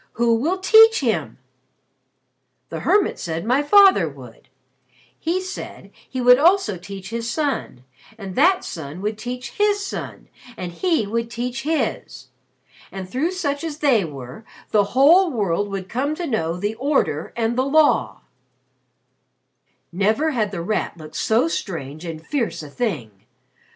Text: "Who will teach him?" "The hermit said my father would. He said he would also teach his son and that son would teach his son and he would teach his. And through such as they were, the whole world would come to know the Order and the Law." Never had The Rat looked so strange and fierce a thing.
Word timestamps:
"Who 0.13 0.33
will 0.33 0.57
teach 0.57 1.01
him?" 1.01 1.37
"The 2.69 2.79
hermit 2.79 3.19
said 3.19 3.45
my 3.45 3.61
father 3.61 4.09
would. 4.09 4.49
He 5.19 5.39
said 5.39 5.91
he 6.09 6.19
would 6.19 6.39
also 6.39 6.75
teach 6.75 7.11
his 7.11 7.29
son 7.29 7.83
and 8.17 8.33
that 8.33 8.63
son 8.63 9.01
would 9.03 9.15
teach 9.19 9.51
his 9.51 9.85
son 9.85 10.27
and 10.57 10.71
he 10.71 11.05
would 11.05 11.29
teach 11.29 11.61
his. 11.61 12.29
And 12.91 13.07
through 13.07 13.33
such 13.33 13.63
as 13.63 13.77
they 13.77 14.03
were, 14.03 14.43
the 14.71 14.85
whole 14.97 15.29
world 15.29 15.69
would 15.69 15.87
come 15.87 16.15
to 16.15 16.25
know 16.25 16.57
the 16.57 16.73
Order 16.79 17.31
and 17.35 17.55
the 17.55 17.61
Law." 17.63 18.21
Never 19.91 20.31
had 20.31 20.49
The 20.49 20.61
Rat 20.63 20.97
looked 20.97 21.15
so 21.15 21.47
strange 21.47 22.05
and 22.05 22.25
fierce 22.25 22.63
a 22.63 22.71
thing. 22.71 23.27